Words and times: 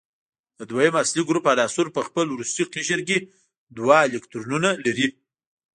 د 0.59 0.61
دویم 0.69 0.93
اصلي 1.03 1.21
ګروپ 1.29 1.45
عناصر 1.53 1.87
په 1.95 2.01
خپل 2.07 2.25
وروستي 2.31 2.63
قشر 2.73 2.99
کې 3.07 3.17
دوه 3.77 3.97
الکترونونه 4.07 4.69
لري. 4.85 5.07